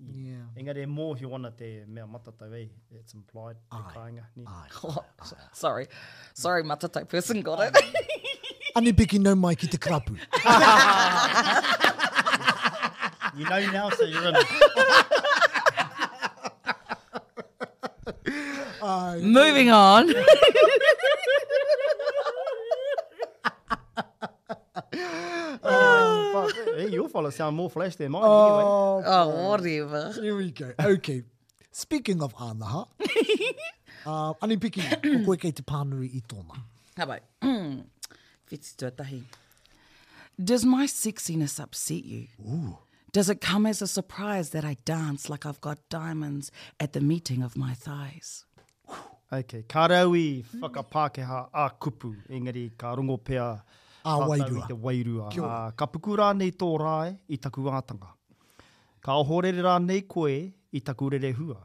[0.00, 0.46] Yeah.
[0.56, 2.70] Engari, mō hi wana te mea matatau, eh?
[2.96, 3.56] It's implied.
[3.70, 3.84] Ai.
[3.96, 4.24] Kāinga.
[4.40, 4.64] Ai.
[4.64, 4.68] Ai.
[5.22, 5.86] Oh, sorry.
[6.32, 7.84] Sorry, matatau person got it.
[8.74, 10.16] Ani biki nau mai ki te krapu.
[13.40, 14.44] You know now, so you're in uh,
[19.22, 20.12] Moving on.
[25.64, 26.50] Oh,
[26.90, 28.20] your follow sound more flesh than mine.
[28.22, 28.64] Oh, anyway.
[29.10, 30.12] oh, oh whatever.
[30.20, 30.72] Here we go.
[30.78, 31.22] Okay.
[31.72, 32.86] Speaking of ānaha,
[34.06, 36.60] uh, ani piki o koe kei te pānui i tōna.
[37.00, 37.20] Habai.
[37.40, 37.80] Hmm,
[38.52, 39.22] Whiti tuatahi.
[40.52, 42.26] Does my sexiness upset you?
[42.46, 42.76] Ooh.
[43.12, 47.00] Does it come as a surprise that I dance like I've got diamonds at the
[47.00, 48.46] meeting of my thighs?
[49.32, 53.62] Okay, ka rau whakapākeha a kupu, engari ka rongo pea a
[54.04, 54.68] wairua.
[54.68, 55.26] Te wairua.
[55.36, 58.12] Uh, ka puku rānei tō rāe i taku ātanga.
[59.00, 61.56] Ka ohorere rānei koe i taku rere hua.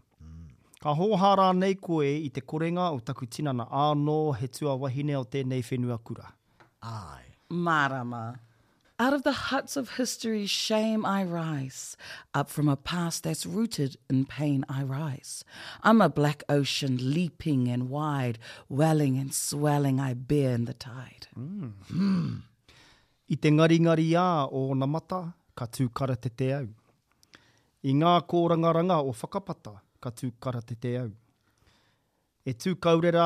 [0.79, 5.23] Ka hōhā rānei koe i te korenga o taku tinana āno he tua wahine o
[5.23, 6.33] tēnei whenua kura.
[6.81, 7.21] Ai.
[7.49, 8.23] Marama.
[8.97, 11.97] Out of the huts of history's shame, I rise.
[12.33, 15.43] Up from a past that's rooted in pain, I rise.
[15.83, 18.37] I'm a black ocean leaping and wide,
[18.69, 21.27] welling and swelling, I bear in the tide.
[21.37, 21.71] Mm.
[21.91, 22.41] Mm.
[23.29, 26.67] I te ngari ngari a o na mata, ka tūkara te te au.
[27.83, 31.09] I ngā kōranga ranga o whakapata, ka tūkara te te au.
[32.45, 32.75] E tū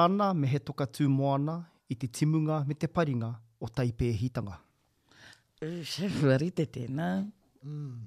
[0.06, 4.58] ana me he toka tū moana i te timunga me te paringa o taipē hitanga.
[7.60, 8.06] Mm.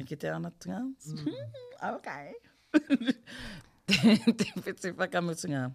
[3.90, 5.68] Mm.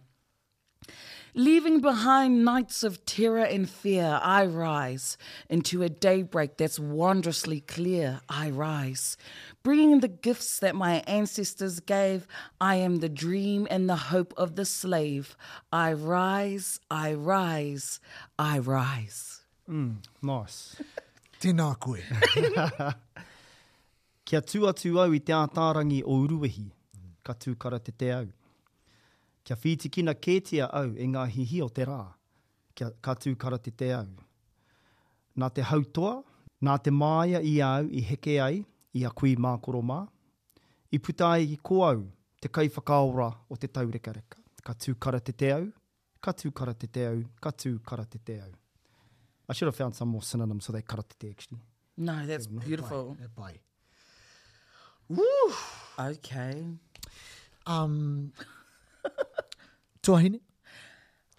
[1.36, 5.18] Leaving behind nights of terror and fear, I rise
[5.50, 8.22] into a daybreak that's wondrously clear.
[8.28, 9.16] I rise,
[9.62, 12.28] bringing the gifts that my ancestors gave.
[12.60, 15.38] I am the dream and the hope of the slave.
[15.72, 18.00] I rise, I rise,
[18.40, 19.42] I rise.
[19.70, 20.78] Mm, nice.
[21.38, 22.02] Tēnā koe.
[24.28, 26.64] Kia tū atu au i te ātārangi o uruwehi,
[27.26, 28.28] ka tū kara te te au.
[29.46, 32.00] Kia whiti kina kētia au e ngā hihi o te rā,
[32.80, 34.10] ka tū kara te te au.
[35.38, 36.16] Nā te hautoa,
[36.66, 38.64] nā te māia i au i heke ai,
[38.98, 40.02] i a kui mākoro mā,
[40.90, 42.02] i putai i ko au
[42.42, 44.38] te kaiwhakaora o te taurekareka.
[44.66, 45.70] Ka tū kara te te au,
[46.20, 48.52] ka tū kara te te au, ka tū kara te te au.
[49.50, 51.60] I should have found some more synonyms so they cut it the actually.
[51.98, 53.16] No, that's yeah, beautiful.
[53.36, 53.60] Bye.
[55.08, 55.24] Woo!
[55.98, 56.66] Okay.
[57.66, 58.34] Um,
[59.02, 59.10] to
[60.12, 60.42] tuahine?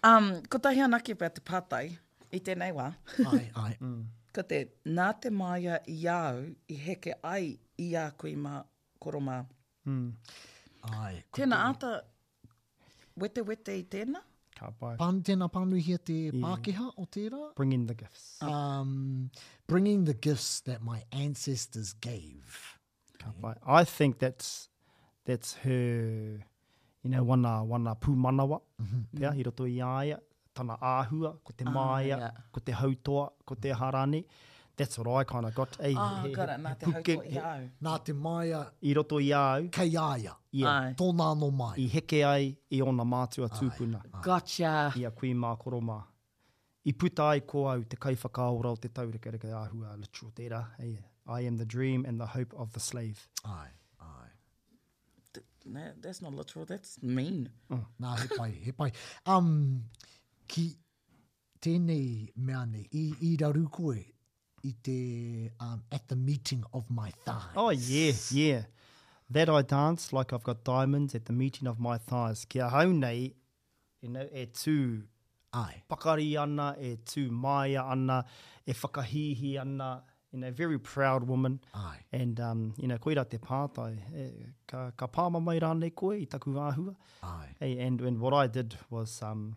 [0.03, 1.97] Um, ko tahi anaki pa te patai
[2.33, 2.91] i nei wa.
[3.27, 3.77] Ai, ai.
[3.81, 4.05] Mm.
[4.33, 8.61] Ko te nā te māia i i heke ai i a koe ma
[9.01, 9.45] koroma.
[9.87, 10.13] Mm.
[10.83, 11.23] Ai.
[11.33, 12.03] Tena ata,
[13.17, 14.23] wete wete i tena?
[14.59, 14.95] Ka pai.
[14.99, 16.35] Pan, tēnā pānuihia te yeah.
[16.43, 17.39] Pākehā o tērā?
[17.55, 18.25] Bringing the gifts.
[18.43, 19.29] Um,
[19.71, 22.59] bringing the gifts that my ancestors gave.
[23.23, 23.53] Ka pai.
[23.65, 24.67] I think that's,
[25.25, 26.41] that's her,
[27.03, 27.29] you know, mm.
[27.31, 28.59] wana, wana pūmanawa.
[28.79, 29.05] Mm -hmm.
[29.15, 30.19] Pia, hi i āia,
[30.53, 32.43] tana āhua, ko te ah, māia, ah, yeah.
[32.51, 34.23] ko te hautoa, ko te harani.
[34.27, 34.45] Mm
[34.79, 35.75] That's what I kind of got.
[35.83, 36.59] Oh, ah, he, got it.
[36.63, 37.63] Nā te hoko i au.
[37.83, 38.59] Nā te maia.
[38.81, 39.65] I roto i au.
[39.77, 40.35] Kei aia.
[40.51, 40.67] Yeah.
[40.73, 40.93] Ai.
[40.99, 41.73] Tōnā no mai.
[41.83, 43.99] I heke ai i ona mātua tūpuna.
[44.13, 44.21] Ai.
[44.29, 44.69] Gotcha.
[44.95, 45.97] I a kui mā koroma.
[46.87, 50.59] I puta ai ko au te kaiwhakaora o te taureka reka āhua literal tērā.
[50.77, 50.93] Hey,
[51.27, 53.27] I am the dream and the hope of the slave.
[53.43, 53.67] Ai.
[54.11, 54.29] Ai.
[55.65, 56.63] That, that's not literal.
[56.65, 57.49] That's mean.
[57.69, 57.83] Oh.
[58.01, 58.93] Nā, he pai, he pai.
[59.25, 59.83] Um,
[60.47, 60.69] ki
[61.59, 64.05] tēnei mea ni, i, i raru koe,
[64.63, 67.55] i te, um, at the meeting of my thighs.
[67.55, 68.61] Oh, yeah, yeah.
[69.29, 72.45] That I dance like I've got diamonds at the meeting of my thighs.
[72.49, 73.31] Kia hau nei,
[74.01, 75.03] you know, e tū
[75.53, 75.83] Ai.
[75.89, 78.25] pakari ana, e tū maia ana,
[78.65, 81.59] e whakahihi ana, you know, very proud woman.
[81.75, 81.97] Ai.
[82.11, 86.11] And, um, you know, koe rā te pātai, e, ka, ka pāma mai rānei koe
[86.13, 86.95] i taku āhua.
[87.23, 87.55] Ai.
[87.59, 89.55] Hey, and, and what I did was, um,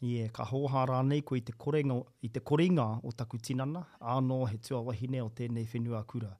[0.00, 4.44] Yeah, ka hōhā rānei ko i te, korenga, i te korenga o taku tinana, āno
[4.48, 6.36] he tua wahine o tēnei whenua kura.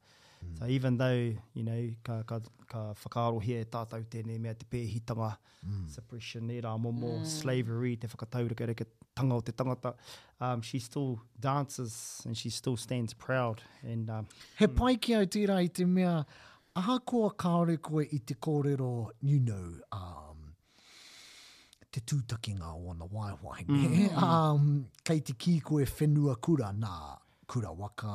[0.47, 0.59] Mm.
[0.61, 2.39] So even though, you know, ka, ka,
[2.71, 5.33] ka whakaaro hea e tātou tēnei mea te pēhitanga,
[5.67, 5.89] mm.
[5.91, 7.27] suppression, e rā momo, mm.
[7.27, 8.87] slavery, te whakataurika reka
[9.19, 9.95] tanga o te tangata,
[10.41, 13.61] um, she still dances and she still stands proud.
[13.83, 14.29] And, um,
[14.61, 14.77] He mm.
[14.79, 16.21] pai ki au tērā i te mea,
[16.79, 20.38] ahakoa kāore koe i te kōrero, you know, um,
[21.95, 23.89] te tūtakinga o na waiwai Mm.
[24.29, 24.67] Um,
[25.05, 26.93] kei te ki koe whenua kura nā
[27.49, 28.13] kura waka,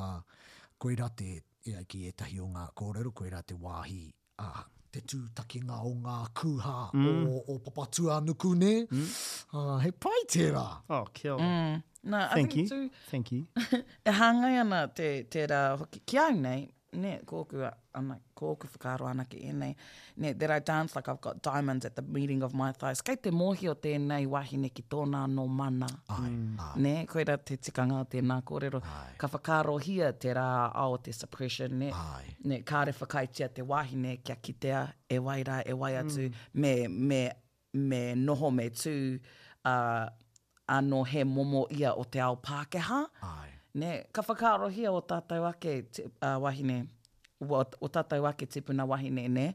[0.78, 1.30] koe rā te
[1.72, 4.00] ea ki e tahi o ngā kōrero, koe rā te wāhi
[4.44, 7.24] a uh, te tūtakinga o ngā kūha mm.
[7.30, 8.74] o, o papatua nuku ne.
[8.92, 9.06] Mm.
[9.54, 10.66] Uh, he pai tērā.
[10.94, 11.48] Oh, kia ora.
[11.50, 11.84] Mm.
[12.12, 12.68] No, Thank you.
[12.70, 13.48] Too, Thank you.
[14.04, 16.04] e hāngai ana te, te rā hoki.
[16.12, 17.56] Kia au nei, ne, koku
[17.98, 19.76] I'm like, koku whakaro ana ki ene.
[20.18, 23.02] Ne, that I dance like I've got diamonds at the meeting of my thighs.
[23.04, 25.88] Kei te mohi o tēnei wahine ki tōna no mana.
[26.10, 26.58] Mm.
[26.78, 28.82] ne, koe ra te tikanga te tēnā kōrero.
[28.84, 29.14] Ai.
[29.18, 31.92] Ka whakaro hia te ra ao te suppression, ne.
[31.94, 32.36] Ai.
[32.44, 36.30] Ne, kāre whakaitia te wahi ne kia kitea e waira, e wai atu.
[36.30, 36.36] Mm.
[36.54, 37.24] Me, me,
[37.74, 38.96] me noho me tū
[39.66, 40.08] uh,
[40.72, 43.06] anō he momo ia o te ao pakeha
[43.76, 46.84] ne ka whakaarohia o tātai wake te, uh, wahine,
[47.42, 49.48] o, o tātai wake te puna wahine, ne?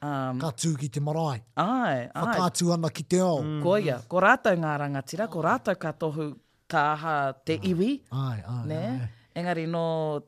[0.00, 1.42] Um, ka tū ki te marae.
[1.60, 2.24] Ai, ai.
[2.24, 3.42] Whakātū ana ki te ao.
[3.44, 3.58] Mm.
[3.64, 6.30] Ko ia, ko rātou ngā rangatira, ko rātou ka tohu
[6.72, 7.72] tāha te ai.
[7.74, 7.90] iwi.
[8.16, 8.80] Ai, ai, ne?
[8.90, 9.08] ai.
[9.40, 9.84] Engari, no,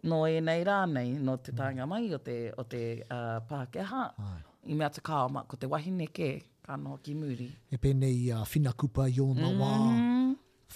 [0.09, 4.05] no e nei rā nei, no te tāinga mai o te, o te uh, Pākehā.
[4.69, 7.49] I mea te kāoma, ko te wahine ke, ka no ki muri.
[7.73, 10.22] E pēnei uh, whina kupa i ona mm.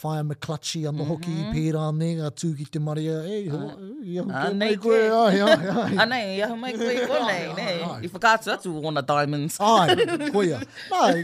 [0.03, 1.09] Whaia McClutchy on the mm -hmm.
[1.09, 3.73] hockey pēra ne, a tūki te maria, hei, uh,
[4.13, 5.49] iahu kei mai koe, ai, ai,
[5.83, 5.95] ai.
[6.03, 7.79] A i iahu mai koe koe nei, nei.
[8.07, 9.55] I whakātu atu ona diamonds.
[9.61, 9.89] ai,
[10.33, 10.59] koe ia.
[10.93, 11.19] Nai,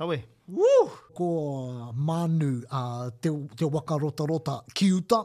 [0.00, 0.18] Awe.
[0.48, 0.88] Woo!
[1.14, 5.18] Ko Manu, uh, te, te waka rota rota ki uta.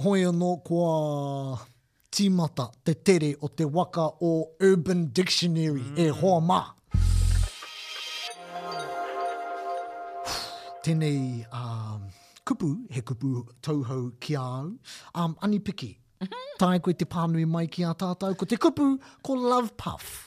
[0.00, 1.58] Hoi anō ko a
[2.10, 4.30] tīmata, te tere o te waka o
[4.68, 5.98] Urban Dictionary e mm.
[5.98, 6.60] e hoa mā.
[10.86, 11.20] Tēnei
[11.52, 12.00] uh,
[12.48, 14.72] kupu, he kupu tauhou ki au.
[15.20, 16.52] Um, anipiki, mhm.
[16.64, 20.22] tae koe te pānui mai ki a tātou, ko te kupu, ko Love Puff.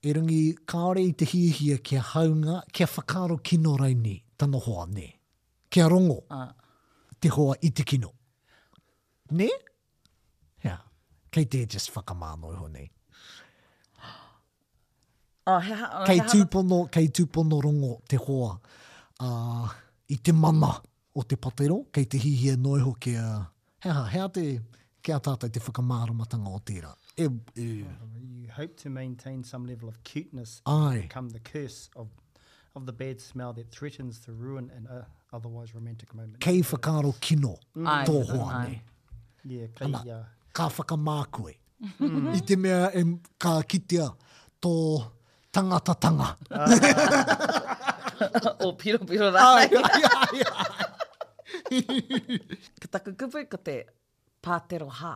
[0.00, 4.86] e rungi kāore i te hihia kia haunga, kia whakaro kino rei ni, tano hoa,
[4.94, 5.08] ne,
[5.70, 6.48] kia rongo, uh.
[7.20, 8.12] te hoa i te kino.
[9.32, 9.50] Ne?
[10.66, 10.80] Yeah.
[11.30, 12.88] Kei te just whakamāno iho nei.
[15.50, 16.90] Oh, he ha, oh, kei, he tūpono, ha...
[16.96, 18.52] kei tūpono rongo te hoa
[19.24, 19.70] uh,
[20.14, 20.72] i te mana
[21.14, 23.24] o te patero, kei te hihia e noi ho kia,
[23.84, 24.44] hea ha, hea te,
[25.02, 26.92] kia tātai te whakamāramatanga o tērā.
[27.18, 27.66] E, e.
[28.40, 30.74] You hope to maintain some level of cuteness Ai.
[30.94, 32.08] and become the curse of,
[32.76, 36.38] of the bad smell that threatens to ruin an uh, otherwise romantic moment.
[36.40, 37.86] Kei whakaro kino mm.
[37.88, 38.04] Ai.
[38.06, 38.80] tō hoane.
[39.44, 41.56] Yeah, kei, Ana, uh, ka whakamākoe.
[42.00, 42.34] Mm.
[42.36, 43.04] I te mea e
[43.38, 44.10] ka kitea
[44.62, 44.74] tō
[45.52, 46.36] tangata tanga.
[46.50, 48.54] Uh, ah.
[48.60, 49.50] o piro piro rai.
[49.58, 50.86] Ai, ai, ai, ai
[52.82, 53.74] ka taku kupu ko te
[54.42, 55.14] pātero hā.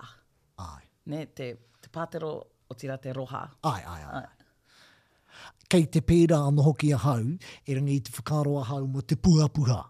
[0.62, 0.84] Ai.
[1.12, 1.50] Ne, te,
[1.82, 2.30] te pātero
[2.70, 3.44] o tira te roha.
[3.70, 4.20] Ai, ai, ai.
[4.20, 5.60] ai.
[5.74, 7.32] Kei te pēra anō hoki a hau,
[7.66, 9.80] e rangi i te whakaro a hau mo te puapuha.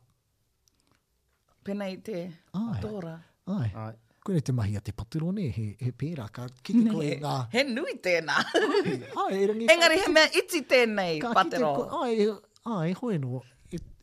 [1.66, 2.64] Pēnei te ai.
[2.79, 3.14] atora.
[3.59, 3.68] Ai.
[3.85, 3.92] ai.
[4.24, 7.33] Koe te mahi a te paturo ne, he, he pēra, ka kite ne, koe ngā...
[7.53, 8.37] He nui tēnā.
[8.57, 11.72] Ai, e ai, erangi, Engari, ka, he mea iti tēnei, ka, patero.
[11.98, 12.31] ai, e,
[12.72, 13.42] ai, hoeno,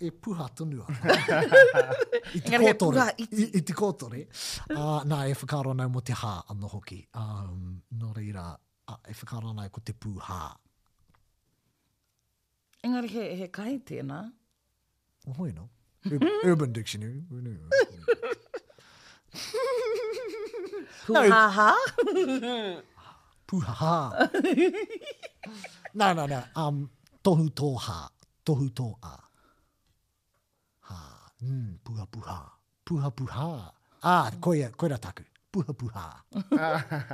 [0.07, 0.91] e puha tonu ako.
[2.35, 2.97] I te kōtore.
[3.21, 3.23] I,
[3.67, 4.21] te kōtore.
[5.11, 6.97] nā, e whakaro nei mo te hā ano hoki.
[7.21, 7.59] Um,
[8.01, 8.45] nō reira,
[8.89, 10.39] e whakaro nei ko te puha.
[12.85, 14.19] Engari, he, he kai tēnā.
[15.29, 15.65] O hoi no.
[16.49, 17.21] Urban Dictionary.
[21.05, 21.71] Puha
[23.49, 23.99] puhaha.
[25.97, 26.39] nā, nā, nā.
[26.63, 26.89] Um,
[27.21, 27.99] tohu tōhā.
[28.49, 29.17] Tohu tōhā.
[31.43, 32.38] Mm, puha puha.
[32.86, 33.47] Puha puha.
[34.10, 35.23] Ah, koia, koira taku.
[35.51, 36.06] Puha puha.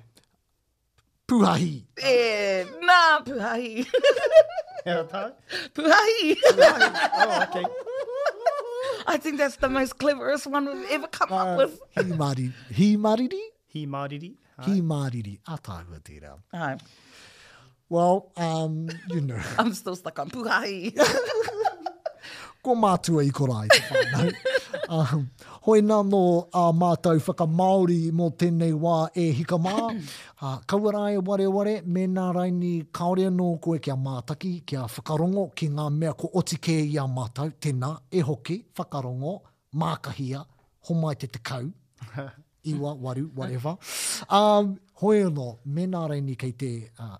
[1.28, 1.74] Puhahi.
[2.04, 3.00] E, nā
[3.30, 3.86] puhahi.
[3.86, 5.32] He aha tau.
[5.78, 6.36] Puhahi.
[6.50, 7.64] Oh, okay.
[9.06, 11.80] I think that's the most cleverest one we've ever come uh, up with.
[11.94, 12.52] He mariri.
[12.68, 13.44] He mariri?
[13.74, 14.36] Hi mariri.
[14.66, 15.40] He mariri.
[15.48, 16.36] A tāhua tērā.
[16.52, 16.76] Aye.
[17.90, 19.40] Well, um, you know.
[19.58, 20.94] I'm still stuck on puhai.
[22.64, 24.30] ko mātua i korai, te
[24.88, 25.26] um,
[25.66, 29.74] hoi nāno a uh, mātou whakamaori mō tēnei wā e hika mā.
[30.40, 35.90] Uh, kawarai ware ware, mēnā raini kaore anō koe kia mātaki, kia whakarongo ki ngā
[35.98, 39.34] mea ko otike i a mātou, tēnā e hoki, whakarongo,
[39.84, 40.40] mākahia,
[40.88, 41.68] homai te tekau,
[42.72, 43.76] iwa, waru, whatever.
[44.40, 44.72] Um,
[45.04, 46.72] hoi anō, mēnā raini kei te...
[46.98, 47.12] Uh,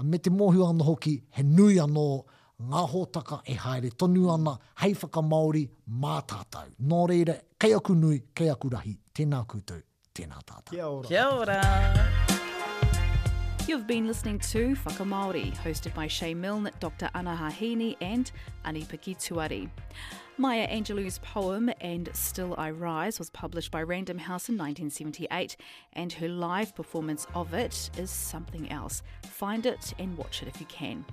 [0.00, 2.04] a me te mōhio ana hoki he nui anō
[2.72, 5.64] ngā hōtaka e haere tonu ana hei whaka Māori
[6.04, 6.70] mā tātou.
[6.92, 9.82] Nō reira, kei aku nui, kei aku rahi, tēnā koutou,
[10.16, 10.70] tēnā tātou.
[10.70, 11.08] Kia ora.
[11.08, 11.60] Kia ora.
[13.68, 17.10] You've been listening to Whaka Māori, hosted by Shay Milne, Dr.
[17.14, 18.32] Anahaheni and
[18.64, 19.68] Anipiki Tuari.
[19.68, 20.29] Tuari.
[20.40, 25.54] Maya Angelou's poem And Still I Rise was published by Random House in 1978,
[25.92, 29.02] and her live performance of it is something else.
[29.26, 31.04] Find it and watch it if you can.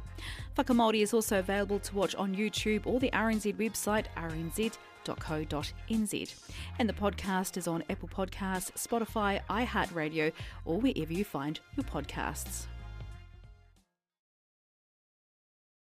[0.58, 4.78] Whakamaori is also available to watch on YouTube or the RNZ website, RNZ
[5.20, 6.34] co.nz.
[6.80, 10.32] And the podcast is on Apple Podcasts, Spotify, iHeartRadio,
[10.64, 12.68] or wherever you find your podcasts.